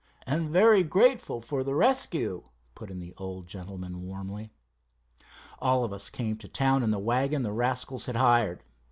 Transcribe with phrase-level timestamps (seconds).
[0.25, 2.41] "And very grateful for the rescue,"
[2.73, 4.51] put in the old gentleman, warmly.
[5.59, 8.63] "All of us came to town in the wagon the rascals had hired.